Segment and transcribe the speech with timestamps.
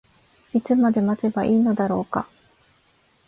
[0.55, 2.27] いつまで待てばいいのだろうか。